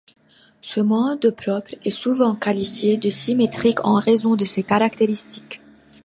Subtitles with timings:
[0.61, 5.61] Ce mode propre est souvent qualifié de symétrique en raison de ses caractéristiques.